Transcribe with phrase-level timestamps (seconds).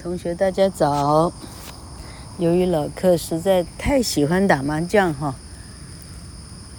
[0.00, 1.32] 同学，大家早。
[2.38, 5.34] 由于老客实在太喜欢打麻将哈，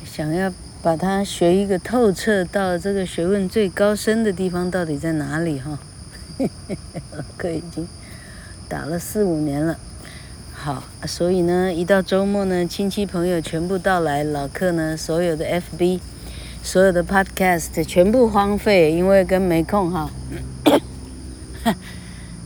[0.05, 5.77] 想要把它学一个透彻，到这个学问最高深的地方到底在哪里哈？
[7.11, 7.85] 老客已经
[8.69, 9.77] 打了四五年了。
[10.53, 15.99] 好，所以呢，一到周末呢，亲戚朋友全部到来，老客呢，所有的 FB、
[16.63, 20.09] 所有的 Podcast 全部荒废，因为跟没空哈。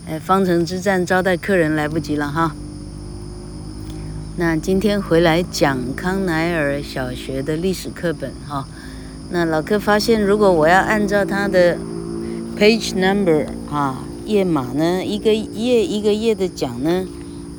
[0.05, 2.53] 哎，方城之战招待客人来不及了哈。
[4.35, 8.67] 那今天回来讲康乃尔小学的历史课本哈。
[9.31, 11.77] 那老柯发现，如果我要按照他的
[12.57, 17.05] page number 啊页码呢，一个页一个页的讲呢，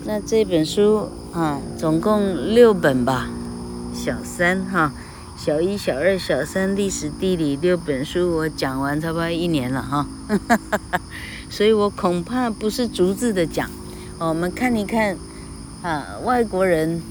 [0.05, 3.31] 那这本书啊总共六本吧，
[3.95, 4.93] 小三哈，
[5.37, 10.07] 小一、小二、小三历史地理六本书，我讲完差不多一年了哈。
[11.51, 13.69] 所以我恐怕不是逐字的讲，
[14.19, 15.17] 我们看一看，
[15.83, 17.03] 啊，外国人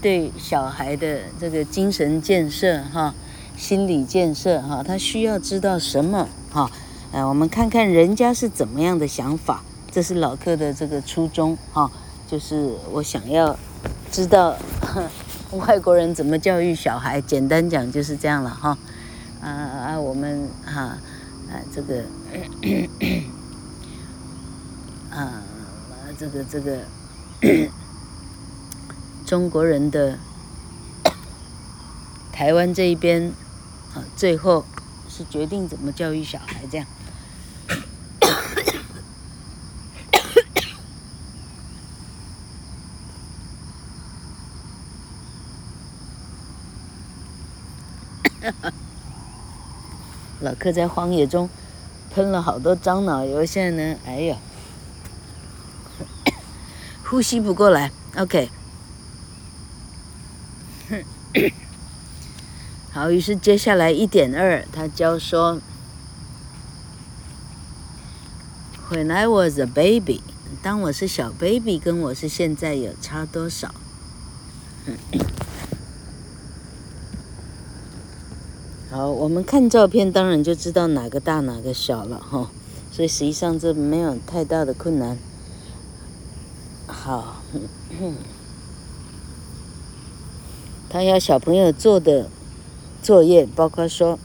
[0.00, 3.14] 对小孩的这个精神建设哈，
[3.56, 6.70] 心理建设哈，他需要知道什么哈？
[7.12, 11.90] 哎，我们看看人家是怎么样的想法，这是老客的这个初衷哈，
[12.28, 13.58] 就是我想要
[14.12, 14.56] 知道
[15.58, 18.76] 外国人怎么教育小孩，简单讲就是这样了哈。
[19.40, 20.98] 啊啊，我们哈啊
[21.74, 22.02] 这个。
[25.10, 25.42] 啊，
[26.18, 26.78] 这个这个
[29.24, 30.18] 中国人的
[32.32, 33.32] 台湾这一边
[33.94, 34.64] 啊，最后
[35.08, 36.86] 是决定怎么教育小孩这样。
[50.40, 51.48] 老克在荒野中
[52.10, 54.36] 喷了好多樟脑油，现在呢，哎呀。
[57.04, 58.50] 呼吸不过来，OK。
[62.92, 65.60] 好，于是接下来一点二，他教说
[68.90, 70.22] ：“When I was a baby，
[70.62, 73.74] 当我是小 baby，跟我是现在有差多少？”
[78.94, 82.48] 好，我们看照片，当然就知道哪个大哪个小了哈。
[82.92, 85.18] 所以实际上这没有太大的困难。
[86.86, 87.42] 好，
[90.88, 92.30] 他要小朋友做的
[93.02, 94.16] 作业，包括说，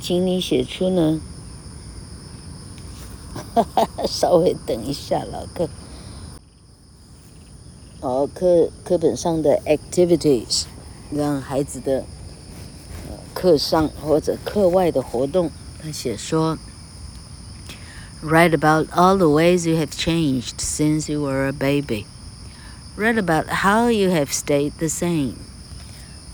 [0.00, 1.20] 请你写出呢，
[4.08, 5.68] 稍微等一下，老哥，
[8.04, 10.64] 好，课课本上的 activities，
[11.10, 12.04] 让孩子的
[13.32, 15.50] 课上或者课外的活动。
[15.82, 16.58] 他写说
[18.22, 22.04] ：“Write about all the ways you have changed since you were a baby.
[22.98, 25.32] Write about how you have stayed the same.”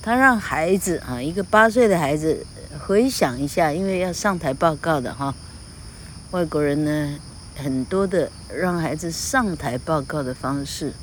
[0.03, 2.45] 他让孩子啊，一个八岁的孩子
[2.85, 5.37] 回想一下，因为要上台报告的哈。
[6.33, 7.15] 外国人呢，
[7.55, 10.95] 很多的让孩子上台报告的方式，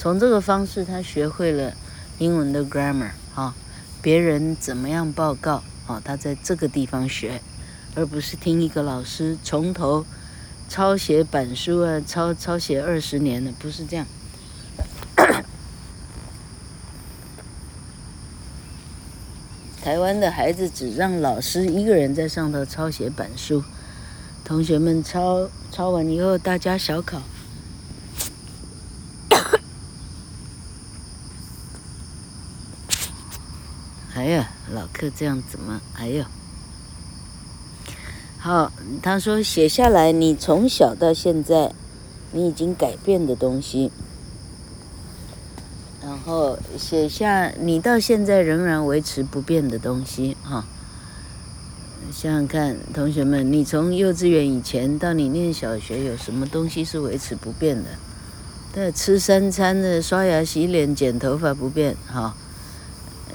[0.00, 1.74] 从这个方式他学会了
[2.18, 3.54] 英文的 grammar 哈，
[4.00, 7.42] 别人怎么样报告啊，他在这个地方学。
[7.94, 10.06] 而不是听一个老师从头
[10.70, 14.06] 抄写板书啊，抄抄写二十年的，不是这样。
[19.84, 23.62] 台湾的孩子只让老师一个人在上头抄写板书，
[24.46, 27.20] 同学们抄抄完以后，大家小考。
[34.20, 35.80] 哎呀，老客这样怎么？
[35.94, 36.28] 哎呀！
[38.38, 38.70] 好，
[39.02, 41.72] 他说写下来，你从小到现在，
[42.30, 43.90] 你已经改变的东西，
[46.02, 50.66] 然后写下你到现在仍然维持不变的东西，哈。
[52.12, 57.88] 想想看，同学们，你从幼稚园以前到你念小学，有什么东西是维持不变的？
[58.74, 62.36] 对，吃三餐的，刷牙、洗脸、剪头发不变，哈。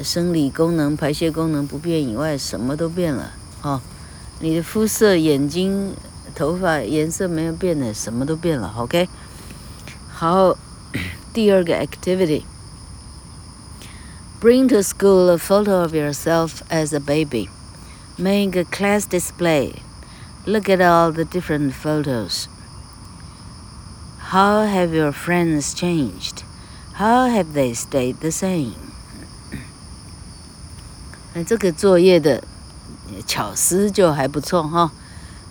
[0.03, 3.83] 生理功能、排泄功能不变以外，什么都变了，哈。
[4.41, 5.95] 你的肤色、眼睛、
[6.35, 8.75] 头发颜色没有变的，什么都变了。
[8.79, 9.07] OK，
[10.11, 10.57] 好，
[11.35, 17.51] 第二个 activity，bring to school a photo of yourself as a baby.
[18.17, 19.83] Make a class display.
[20.47, 22.49] Look at all the different photos.
[24.31, 26.45] How have your friends changed?
[26.95, 28.84] How have they stayed the same?
[31.36, 32.44] 那这个作业的。
[33.28, 34.92] 巧思就还不错哈。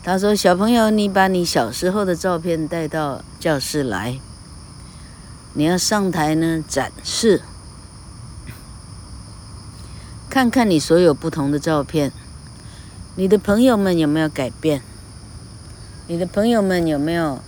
[0.03, 4.19] 他说：“小朋友，你把你小时候的照片带到教室来，
[5.55, 7.43] 你要上台呢展示，
[10.29, 12.13] 看看你所有不同的照片，
[13.15, 14.83] 你的朋友们有没有改变？
[16.09, 17.41] 你的朋友们有没有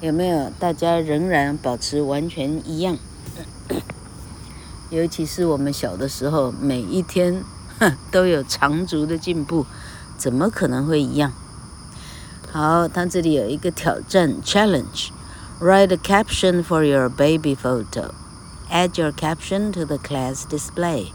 [0.00, 2.96] 有没有大家仍然保持完全一样？
[4.88, 7.44] 尤其是我们小的时候，每一天。”
[8.10, 9.66] 都有长足的进步，
[10.16, 11.32] 怎么可能会一样？
[12.50, 21.08] 好，他这里有一个挑战 challenge，write a caption for your baby photo，add your caption to the class display。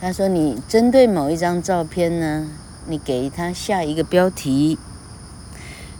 [0.00, 2.48] 他说，你针对某一张照片呢，
[2.86, 4.78] 你给他下一个标题，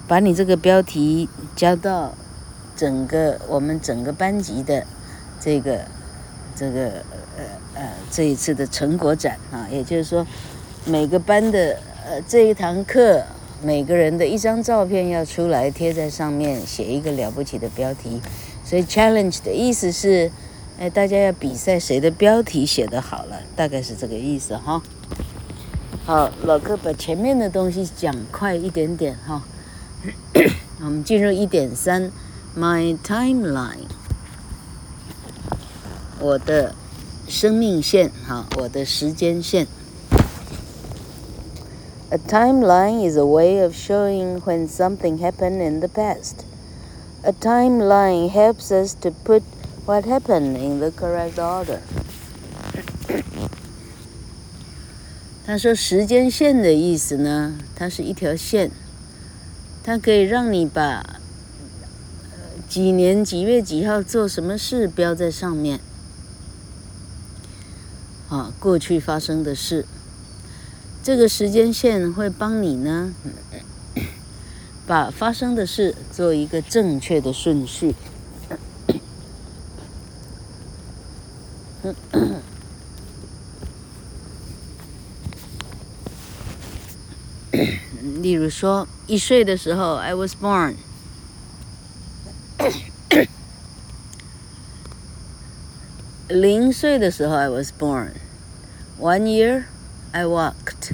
[0.09, 2.15] 把你这个标题加到
[2.75, 4.87] 整个我们整个班级的
[5.39, 5.87] 这个。
[6.57, 6.87] 这个
[7.37, 10.27] 呃呃这一次的成果展啊，也就是说，
[10.85, 13.23] 每个班的呃这一堂课，
[13.63, 18.21] 每个人的一张照片要出来贴在上面，写一个了不起的标题。
[18.65, 20.31] 所以 challenge 的意思是，
[20.79, 24.83] 哎，大家要比赛谁的标题写得好了，大概是这个意思哈。
[26.07, 29.43] 好，老哥把前面的东西讲快一点点哈。
[30.81, 32.13] 我们进入一点三
[32.57, 33.87] ，my timeline。
[36.24, 36.76] 我的
[37.28, 39.68] 生命线，哈，我的时间线。
[42.12, 46.44] A timeline is a way of showing when something happened in the past.
[47.22, 49.44] A timeline helps us to put
[49.86, 51.80] what happened in the correct order.
[55.46, 58.72] 他说，时间线的意思呢，它是一条线，
[59.84, 61.20] 它可以让你把
[62.68, 65.80] 几年几月几号做什么事标在上面。
[68.35, 69.87] 啊，过去发生的事，
[71.05, 73.15] 这个时间线会帮你呢，
[74.89, 77.95] 把发生的事做一个正确的顺序。
[88.21, 90.75] 例如说，一岁的时候，I was born。
[96.27, 98.09] 零岁的时候，I was born。
[98.98, 99.68] One year,
[100.14, 100.94] I walked.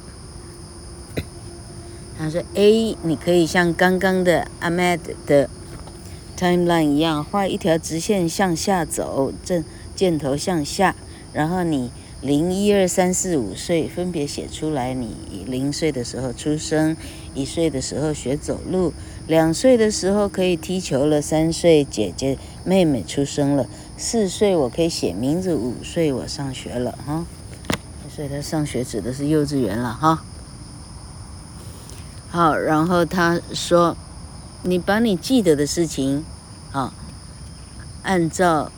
[2.19, 5.49] 他说：A，你可以像刚刚的 Ahmed 的
[6.39, 9.65] timeline 一样，画一条直线向下走，正
[9.97, 10.95] 箭头向下，
[11.33, 11.91] 然后你
[12.21, 14.93] 零一二三四五岁分别写出来。
[14.93, 16.95] 你零岁的时候出生，
[17.35, 18.93] 一岁的时候学走路，
[19.27, 23.67] 两岁的时候可以踢球了，三岁姐姐妹妹出生了。
[24.03, 27.27] 四岁我可以写名字，五岁我上学了哈，
[28.09, 30.25] 所以他上学指的是幼稚园了哈。
[32.31, 33.95] 好，然后他说，
[34.63, 36.25] 你把你记得的事情，
[36.73, 36.95] 啊，
[38.03, 38.73] 按照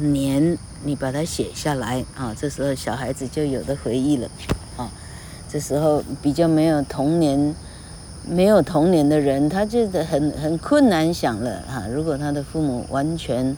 [0.00, 4.28] 年你把它写下来啊，这时候小孩子就有的回忆了
[4.76, 4.90] 啊。
[5.48, 7.54] 这时候比较没有童年，
[8.28, 11.86] 没有童年的人，他就很很困难想了啊。
[11.88, 13.56] 如果他的父母完全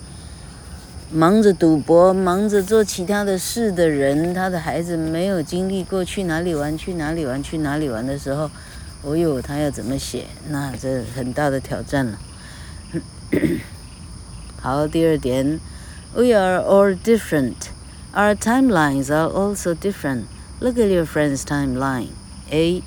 [1.11, 8.51] 忙着赌博，忙着做其他的事的人，他的孩子没有经历过去哪里玩，去哪里玩，去哪里玩的时候，
[9.03, 10.25] 哦哟，他要怎么写？
[10.49, 12.19] 那这很大的挑战了。
[14.61, 15.61] 好，第二点
[16.13, 17.55] ，We are all different.
[18.13, 20.25] Our timelines are also different.
[20.59, 22.09] Look at your friend's timeline.
[22.51, 22.83] A.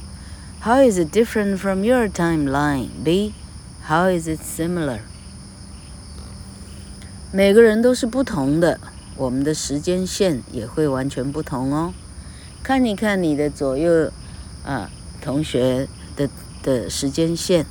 [0.62, 2.90] How is it different from your timeline?
[3.04, 3.34] B.
[3.88, 5.09] How is it similar?
[7.32, 8.80] 每个人都是不同的，
[9.16, 11.94] 我们的时间线也会完全不同哦。
[12.64, 14.12] 看一看你的左右，
[14.66, 14.90] 啊，
[15.22, 16.28] 同学的
[16.64, 17.68] 的时间线。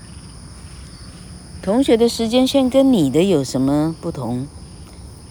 [1.60, 4.46] 同学的时间线跟你的有什么不同？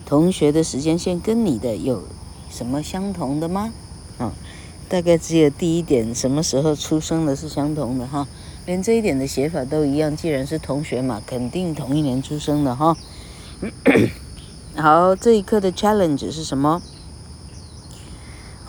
[0.05, 2.03] 同学的时间线跟你的有
[2.49, 3.71] 什么相同的吗？
[4.17, 4.33] 啊，
[4.89, 8.27] 大概只有第一点，什么时候出生的是相同的哈，
[8.65, 10.13] 连这一点的写法都一样。
[10.13, 12.97] 既然是同学嘛，肯定同一年出生的哈。
[14.75, 16.81] 好，这一课的 challenge 是什么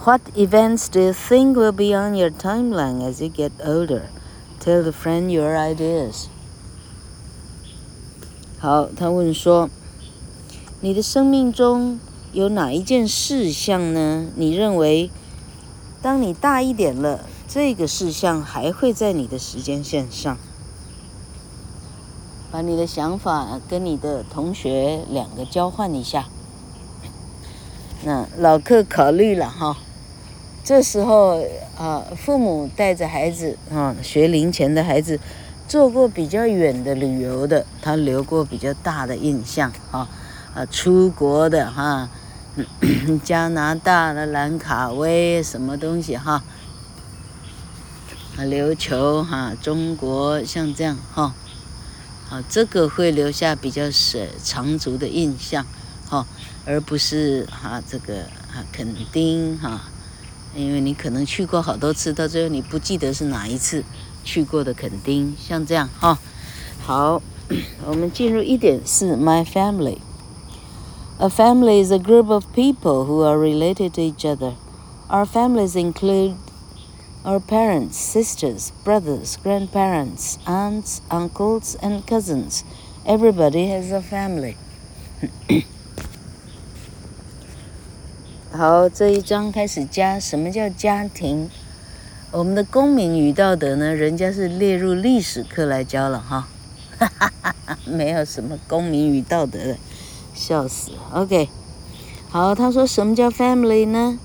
[0.05, 4.05] ？What events do you think will be on your timeline as you get older?
[4.59, 6.29] Tell the friend your ideas.
[8.59, 9.69] 好，他问说
[10.81, 12.01] ：“你的生命中
[12.33, 14.29] 有哪一件事项呢？
[14.37, 15.11] 你认为，
[16.01, 20.39] 当你大一点了，这个事项还会在你的时间线上？
[22.51, 26.27] 把你的想法跟你的同学两个交换一下。
[28.05, 29.77] 那老客考虑了哈，
[30.65, 31.43] 这时候
[31.77, 35.19] 啊，父母带着孩子啊，学龄前的孩子。”
[35.69, 40.09] 做过比较远的旅游的，他留过比较大的印象啊，
[40.55, 42.09] 啊，出国的哈，
[43.23, 46.43] 加拿大的兰卡威什么东西哈，
[48.39, 51.35] 啊，琉球哈，中国像这样哈，
[52.31, 55.65] 啊这个会留下比较是长足的印象
[56.09, 56.27] 哈，
[56.65, 59.83] 而不是哈这个啊垦丁哈，
[60.55, 63.85] 因为你可能去过好多次，到最后你不记得是哪一次。
[64.25, 66.19] 去过的垦丁，像这样哈。
[66.83, 67.23] 好，
[67.87, 69.99] 我们进入一点四，My family。
[71.17, 74.53] A family is a group of people who are related to each other.
[75.09, 76.35] Our families include
[77.28, 82.64] our parents, sisters, brothers, grandparents, aunts, uncles, and cousins.
[83.06, 84.56] Everybody has a family.
[88.52, 91.50] 好，这一章开始加，什么叫家庭？
[92.32, 93.94] 我们的公民与道德呢？
[93.96, 96.48] 人家是列入历史课来教了哈，
[97.00, 99.78] 哈哈哈哈，没有什么公民与道德的，
[100.34, 100.98] 笑死了。
[101.14, 101.50] OK，
[102.30, 104.20] 好，他说什么叫 family 呢？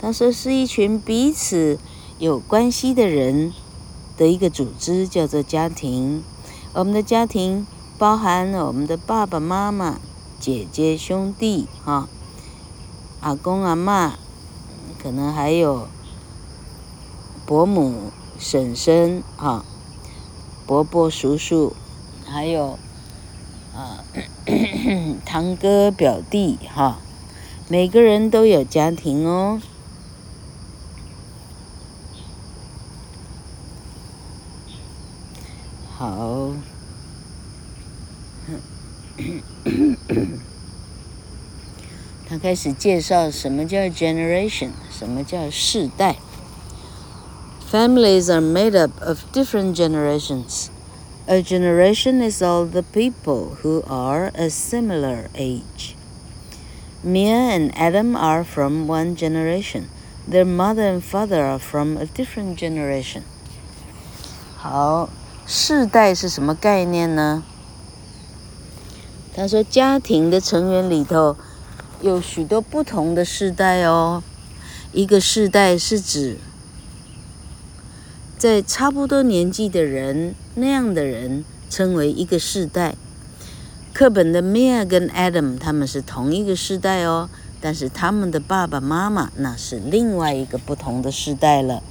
[0.00, 1.78] 他说是一群彼此
[2.19, 3.53] 有关系的人
[4.17, 6.21] 的一个组织，叫做家庭。
[6.73, 7.65] 我们的家庭
[7.97, 10.01] 包含了我们的爸爸妈妈、
[10.37, 12.09] 姐姐、兄弟，哈，
[13.21, 14.11] 阿公阿嬷，
[15.01, 15.87] 可能还有。
[17.45, 19.63] 伯母、婶婶，哈，
[20.67, 21.73] 伯伯、叔叔，
[22.27, 22.77] 还有
[23.73, 24.03] 啊，
[25.25, 26.99] 堂哥、表弟，哈，
[27.69, 29.61] 每个人都有家庭哦。
[42.38, 46.16] 开始介绍什么叫 generation，什么叫世代。
[47.70, 50.68] Families are made up of different generations.
[51.26, 55.96] A generation is all the people who are a similar age.
[57.02, 59.88] Mia and Adam are from one generation.
[60.30, 63.22] Their mother and father are from a different generation.
[64.56, 65.08] 好，
[65.46, 67.42] 世代是什么概念呢？
[69.34, 71.36] 他说，家庭的成员里头
[72.01, 74.23] 有许多不同的世代哦。
[74.93, 76.37] 一个世代是指。
[78.37, 82.95] 在差不多年纪的人，那样的人称为一个世代。
[83.93, 87.29] 课本的 Mia 跟 Adam 他们是同一个世代哦，
[87.59, 91.83] 但是他们的爸爸妈妈那是另外一个不同的世代了。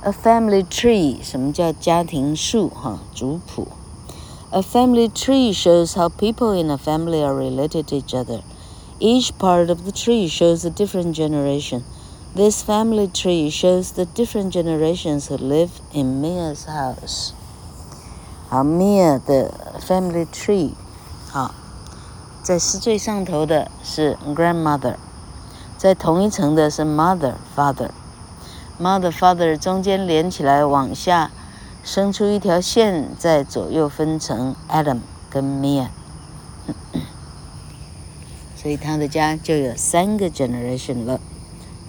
[0.00, 2.70] A family tree，什么叫家庭树？
[2.70, 3.68] 哈，族谱。
[4.51, 8.41] A family tree shows how people in a family are related to each other.
[8.99, 11.83] Each part of the tree shows a different generation.
[12.35, 17.33] This family tree shows the different generations who live in Mia's house.
[18.49, 19.53] 好，Mia 的
[19.85, 20.71] family tree，
[21.29, 21.53] 好，
[22.41, 24.95] 在是最上头的是 grandmother，
[25.77, 31.31] 在同一层的是 mother father，mother father 中间连起来往下
[31.83, 34.99] 伸出一条线，在左右分成 Adam
[35.29, 35.87] 跟 Mia，
[38.55, 41.19] 所以他的家就有三个 generation 了。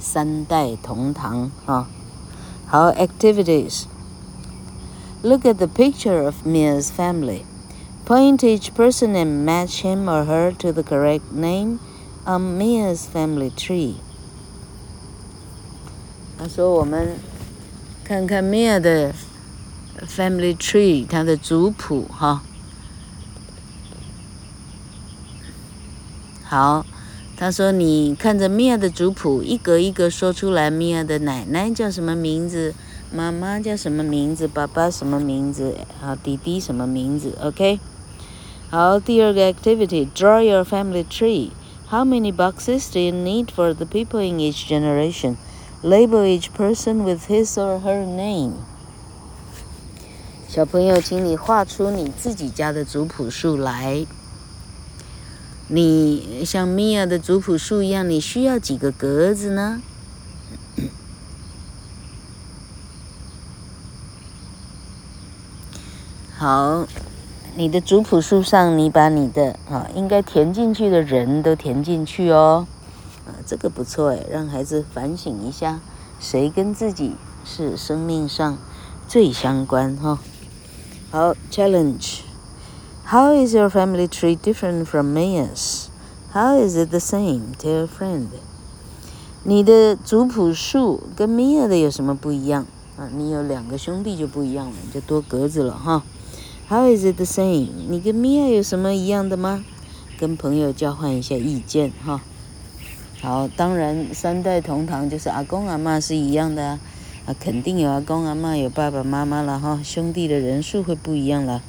[0.00, 1.88] 三代同堂啊！
[2.66, 7.42] 好，activities。Look at the picture of Mia's family.
[8.06, 11.80] Point to each person and match him or her to the correct name
[12.24, 13.96] on Mia's family tree.
[16.38, 17.16] 他说：“我们
[18.04, 19.12] 看看 Mia 的
[20.07, 22.41] family tree，他的族谱哈。
[26.43, 26.85] 好。”
[27.35, 32.75] 他说：“你看着米娅的族谱，一格一格说出来，米娅的奶奶叫什么名字？
[33.11, 34.47] 妈妈叫什么名字？
[34.47, 35.75] 爸爸什么名字？
[35.99, 37.79] 好，弟弟什么名字？OK。
[38.69, 41.49] 好，第二个 activity，draw your family tree。
[41.89, 45.35] How many boxes do you need for the people in each generation?
[45.81, 48.53] Label each person with his or her name。
[50.53, 54.05] 小朋友，请你画出你自己家的族谱树来。”
[55.67, 59.81] 你像米娅的族谱树一样，你需要几个格子呢？
[66.37, 66.85] 好，
[67.55, 72.67] 你的族谱树上，你把你的啊应该填进去的人都填进去哦。
[73.25, 75.79] 啊，这个不错诶，让孩子反省一下，
[76.19, 78.59] 谁跟自己是生命上
[79.07, 80.19] 最相关哈？
[81.13, 82.21] 好，challenge。
[83.05, 85.89] How is your family tree different from Mia's?
[86.33, 87.53] How is it the same?
[87.59, 88.29] Tell a friend.
[89.43, 92.65] 你的族谱树跟 Mia 的有什么不一样
[92.97, 93.07] 啊？
[93.15, 96.01] 你有两个兄弟就不一样了，你就多格子了哈。
[96.67, 97.67] How is it the same?
[97.87, 99.63] 你跟 Mia 有什么一样的吗？
[100.19, 102.21] 跟朋友交换一下意见哈。
[103.21, 106.79] 好，当然三代同堂就是阿公阿嬷是一样的啊，
[107.25, 111.61] 啊肯定有阿公阿妈有爸爸妈妈了哈，兄弟的人数会不一样了。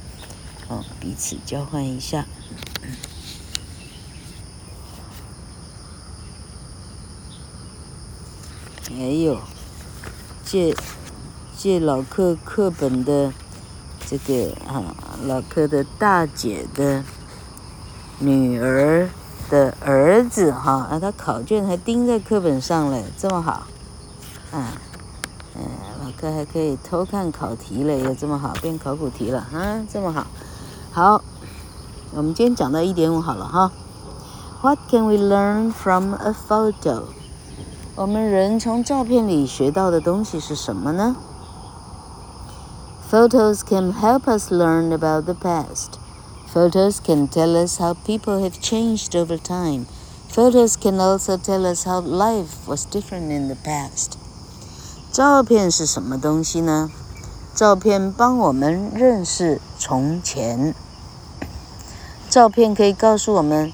[0.68, 2.26] 哦，彼此交换一下。
[8.96, 9.40] 没有
[10.44, 10.74] 借
[11.56, 13.32] 借老课课本的
[14.06, 14.94] 这个啊，
[15.24, 17.02] 老课的大姐的
[18.20, 19.08] 女儿
[19.50, 23.66] 的儿子哈，啊，他考卷还钉在课本上了，这么好，
[24.52, 24.80] 啊，
[26.23, 30.27] 课还可以偷看考题了，也这么好，变考古题了啊，这么好。
[30.91, 31.21] 好，
[32.13, 33.71] 我们今天讲到一点五好了哈。
[34.61, 37.03] What can we learn from a photo？
[37.95, 41.15] 我们人从照片里学到的东西是什么呢？
[43.11, 45.97] Photos can help us learn about the past.
[46.53, 49.85] Photos can tell us how people have changed over time.
[50.31, 54.17] Photos can also tell us how life was different in the past.
[55.14, 56.90] 照片是什么东西呢？
[57.54, 60.74] 照片帮我们认识从前。
[62.28, 63.72] 照片可以告诉我们，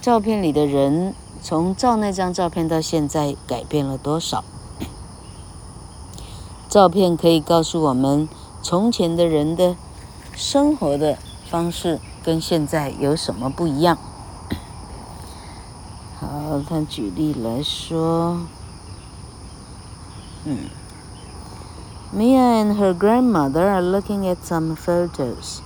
[0.00, 4.42] 照片里的人从照那张照片到现在改变了多少。
[6.70, 8.26] 照片可以告诉我们，
[8.62, 9.76] 从前的人的
[10.34, 11.18] 生活的
[11.50, 13.98] 方式跟现在有什么不一样。
[16.18, 18.38] 好，他举例来说，
[20.47, 20.69] 嗯，
[22.11, 25.61] Mia and her grandmother are looking at some photos.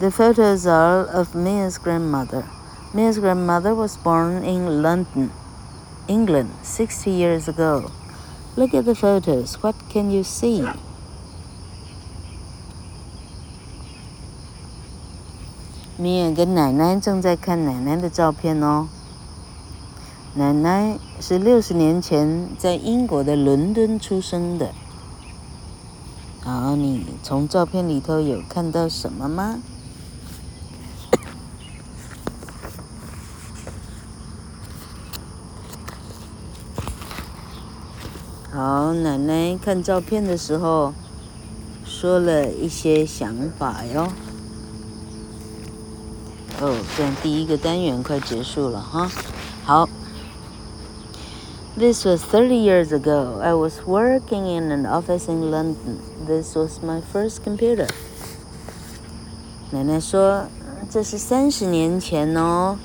[0.00, 2.44] The photos are of Mia's grandmother.
[2.92, 5.30] Mia's grandmother was born in London,
[6.08, 7.90] England, 60 years ago.
[8.56, 9.62] Look at the photos.
[9.62, 10.66] What can you see?
[15.96, 18.88] Mia 跟奶奶正在看奶奶的照片哦。
[20.35, 24.71] 奶奶是六十年前在英国的伦敦出生的。
[26.41, 29.59] 好，你从照片里头有看到什么吗？
[38.53, 40.93] 好，奶奶看照片的时候
[41.83, 44.07] 说了一些想法哟。
[46.61, 49.11] 哦，这样第一个单元快结束了哈。
[49.65, 49.89] 好
[51.78, 53.40] ，This was thirty years ago.
[53.42, 56.00] I was working in an office in London.
[56.26, 57.88] This was my first computer.
[59.70, 60.46] 奶奶说，
[60.90, 62.78] 这是三十年前哦，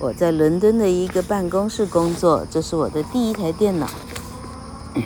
[0.00, 3.86] 我在伦敦的一个办公室工作，这是我的第一台电脑。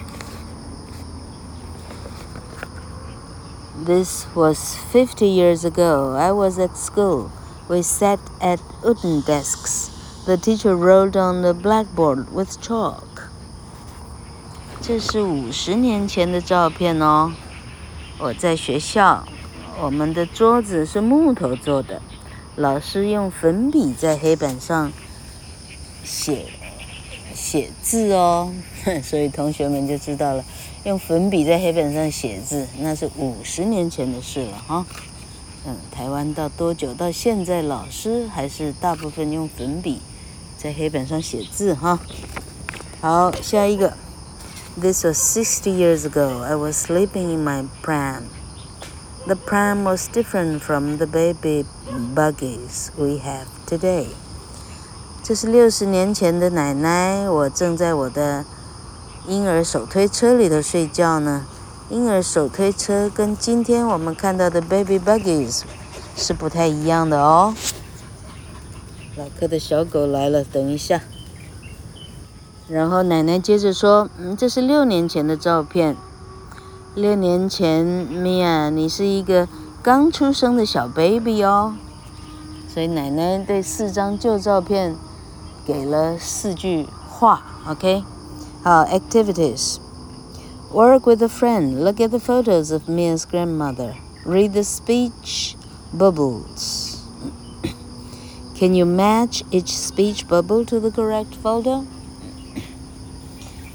[3.85, 6.15] This was fifty years ago.
[6.15, 7.31] I was at school.
[7.69, 9.91] We sat at wooden desks.
[10.25, 13.10] The teacher wrote on the blackboard with chalk.
[14.94, 17.32] 这是五十年前的照片哦。
[18.20, 19.26] 我在学校，
[19.82, 22.02] 我们的桌子是木头做的，
[22.58, 24.92] 老师用粉笔在黑板上
[26.04, 26.46] 写
[27.34, 28.52] 写字哦，
[29.02, 30.44] 所以同学们就知道了。
[30.84, 34.86] 用粉笔在黑板上写字，那是五十年前的事了哈。
[35.66, 36.94] 嗯，台湾到多久？
[36.94, 40.02] 到现在老师还是大部分用粉笔
[40.58, 41.98] 在黑板上写字哈。
[43.00, 43.94] 好，下一个。
[44.79, 46.43] This was sixty years ago.
[46.43, 48.25] I was sleeping in my pram.
[49.27, 51.65] The pram was different from the baby
[52.15, 54.09] buggies we have today.
[55.23, 58.45] 这是六十年前的奶奶，我正在我的
[59.27, 61.47] 婴儿手推车里头睡觉呢。
[61.89, 65.63] 婴儿手推车跟今天我们看到的 baby buggies
[66.17, 67.55] 是不太一样的哦。
[69.17, 71.01] 老柯的小狗来了，等一下。
[72.71, 75.97] 然后奶奶接着说：“嗯，这是六年前的照片。
[76.95, 79.49] 六年前，米娅，你是一个
[79.83, 81.75] 刚出生的小 baby 哦。
[82.69, 84.97] 所以奶奶对四张旧照片
[85.65, 87.43] 给了四句话。
[87.69, 88.03] OK，
[88.63, 89.77] 好，activities。”
[90.73, 91.85] Work with a friend.
[91.85, 93.95] Look at the photos of Mia's grandmother.
[94.25, 95.55] Read the speech
[95.93, 96.97] bubbles.
[98.59, 101.85] Can you match each speech bubble to the correct photo?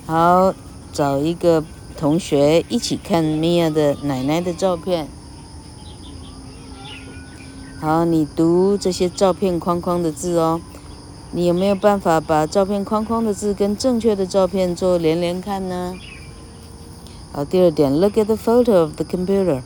[0.06, 0.54] 好，
[0.92, 1.64] 找一个
[1.96, 5.08] 同学一起看米娅的奶奶的照片。
[7.80, 10.60] 好，你读这些照片框框的字哦。
[11.32, 15.94] 你有没有办法把照片框框的字跟正确的照片做连连看呢？
[17.32, 19.62] 好，第二点，Look at the photo of the computer.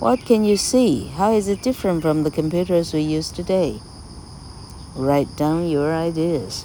[0.00, 1.06] What can you see?
[1.16, 3.74] How is it different from the computers we use today?
[4.96, 6.64] Write down your ideas.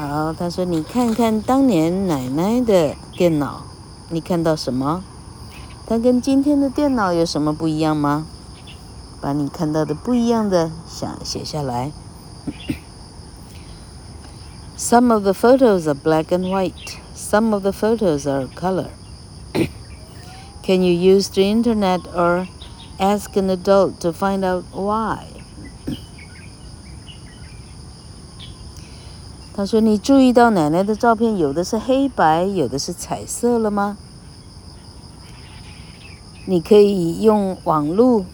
[0.00, 3.62] 好，他说你看看当年奶奶的电脑，
[4.10, 5.02] 你看到什么？
[5.86, 8.26] 它跟今天的电脑有什么不一样吗？
[9.20, 11.90] 把你看到的不一样的想写下来。
[14.76, 16.98] Some of the photos are black and white.
[17.14, 18.90] Some of the photos are color.
[20.62, 22.46] Can you use the internet or
[22.98, 25.29] ask an adult to find out why?
[29.53, 33.97] 他说：“你注意到奶奶的照片有的是黑白，有的是彩色了吗？
[36.45, 38.25] 你可以用网路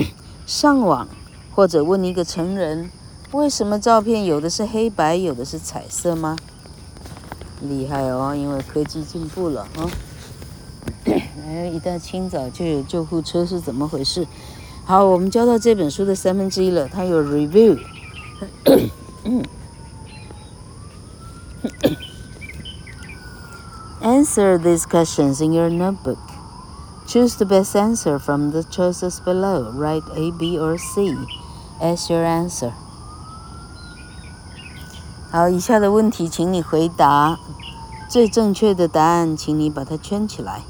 [0.46, 1.08] 上网，
[1.54, 2.90] 或者问一个成人，
[3.32, 6.36] 为什么照片有的是黑白，有的是彩色吗？”
[7.62, 9.90] 厉害哦，因为科技进步了啊！
[11.46, 14.26] 哎，一大清早就有救护车是怎么回事？
[14.84, 17.78] 好，我们教到这本书的三分之一了，它有 review。
[24.01, 26.17] Answer these questions in your notebook.
[27.07, 29.71] Choose the best answer from the choices below.
[29.73, 31.15] Write A, B, or C
[31.79, 32.71] as your answer.
[35.31, 37.37] 好，以下的问题，请你回答。
[38.09, 40.63] 最正确的答案，请你把它圈起来。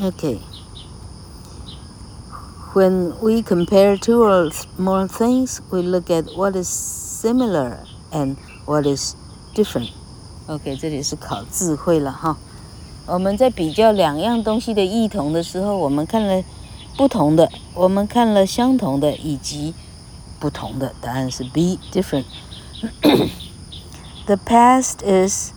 [0.00, 0.38] Okay.
[2.76, 7.78] When we compare two or more things, we look at what is similar
[8.10, 9.14] and what is
[9.54, 9.90] different.
[10.46, 12.36] OK，这里是考智慧了哈。
[13.06, 16.42] 我们在比较两样东西的异同的时候，我们看了。
[16.94, 19.72] 不同的，我们看了相同的以及
[20.38, 22.26] 不同的，答案是 B different。
[24.26, 25.52] The past is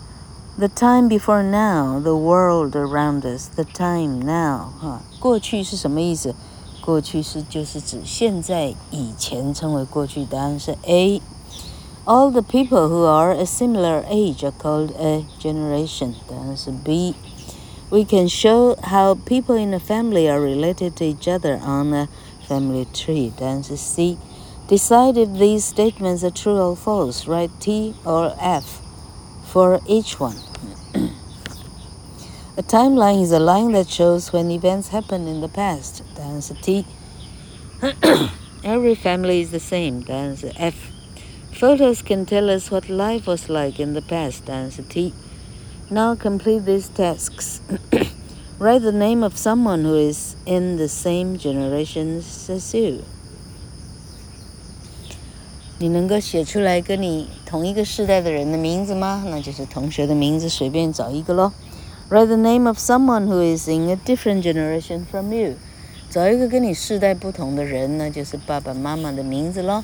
[0.58, 4.70] the time before now, the world around us, the time now。
[4.80, 6.34] 哈，过去是什么意思？
[6.82, 18.28] 过去是就是指现在以前称为过去，答案是 A。All the people who are a similar age are called a generation，答案是 B。We can
[18.28, 22.08] show how people in a family are related to each other on a
[22.48, 23.32] family tree.
[23.36, 24.18] 答案是 C.
[24.68, 27.28] Decide if these statements are true or false.
[27.28, 28.82] Write T or F
[29.52, 30.36] for each one.
[32.60, 36.02] a timeline is a line that shows when events happened in the past.
[36.16, 36.86] 答案是 T.
[38.64, 40.04] Every family is the same.
[40.04, 40.76] 答案是 F.
[41.54, 44.40] Photos can tell us what life was like in the past.
[44.46, 45.14] 答案是 T.
[45.90, 47.60] Now complete these tasks.
[48.58, 53.02] Write the name of someone who is in the same generation as you.
[55.78, 59.26] 你能够写出来跟你同一个世代的人的名字吗？
[59.28, 61.52] 那就是同学的名字，随便找一个咯。
[62.10, 65.56] Write the name of someone who is in a different generation from you.
[66.10, 69.84] 找一个跟你世代不同的人，那就是爸爸妈妈的名字咯，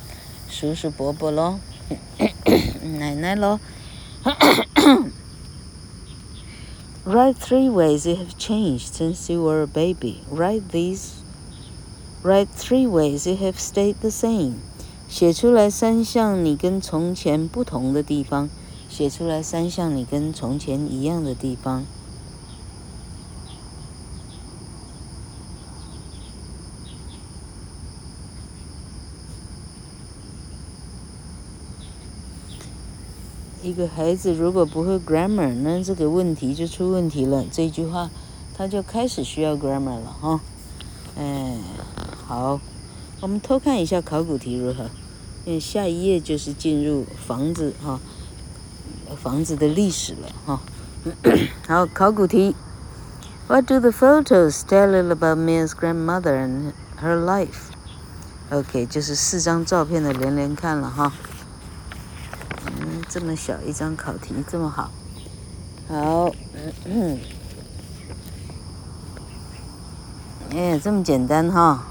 [0.49, 1.59] 叔叔伯伯咯，
[2.99, 3.59] 奶奶咯。
[7.03, 10.19] Write three ways you have changed since you were a baby.
[10.31, 11.23] Write these.
[12.23, 14.57] Write three ways you have stayed the same.
[15.09, 18.49] 写出来三项你跟从前不同的地方。
[18.87, 21.85] 写出来三项你跟从前一样的地方。
[33.76, 37.44] 这个孩子如果不会 grammar，那这个问题就出问题了。
[37.52, 38.08] 这句话
[38.56, 40.40] 他就开始需要 grammar 了哈。
[41.18, 41.58] 哎，
[42.26, 42.58] 好，
[43.20, 44.88] 我们偷看一下考古题如何？
[45.44, 48.00] 嗯下一页就是进入房子哈，
[49.22, 50.60] 房子的历史了哈。
[51.68, 52.56] 好，考古题
[53.46, 61.12] ：What do the photos tell about Mia's grandmother and her life？OK，就是四张照片的连连看了哈。
[63.08, 64.90] 这么小一张考题这么好，
[65.88, 66.30] 好。
[66.84, 67.18] 嗯
[70.50, 71.84] 哎，这么简单哈！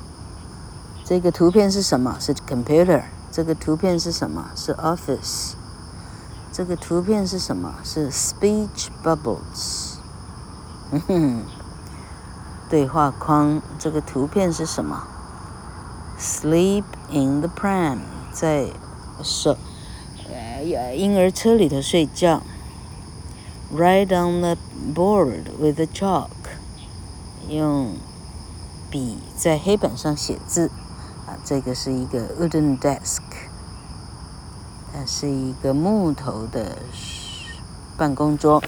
[1.03, 2.17] 这个图片是什么？
[2.19, 3.03] 是 computer。
[3.31, 4.49] 这个图片是什么？
[4.55, 5.53] 是 office。
[6.51, 7.75] 这个图片是什么？
[7.83, 9.95] 是 speech bubbles。
[10.91, 11.43] 嗯哼，
[12.69, 13.61] 对话框。
[13.77, 15.05] 这个图片是什么
[16.17, 17.99] ？sleep in the pram，
[18.31, 18.71] 在
[19.21, 19.57] 手
[20.31, 22.41] 呃婴儿车里头睡觉。
[23.73, 24.57] write on the
[24.93, 26.29] board with a chalk，
[27.49, 27.93] 用。
[28.87, 30.69] 笔在黑板上写字，
[31.25, 33.19] 啊，这个是一个 wooden desk，
[34.93, 36.77] 它是一个木头的
[37.97, 38.63] 办公桌。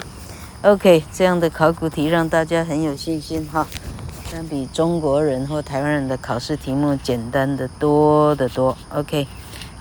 [0.63, 3.67] OK，这样的考古题让大家很有信心哈，
[4.29, 8.75] 相比中国人或台湾人的考试题目简单的多得多。
[8.89, 9.27] OK，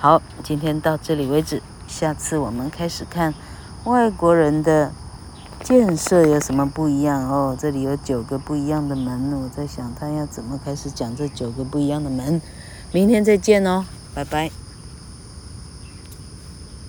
[0.06, 3.34] 好，今天到这里为止，下次我们开始看
[3.82, 4.92] 外国人的。
[5.64, 7.56] 建设有什么不一样哦？
[7.58, 12.40] 这里有九个不一样的门，我在想他要怎么开始讲这九个不一样的门。
[12.92, 14.65] 明天再见哦，拜拜。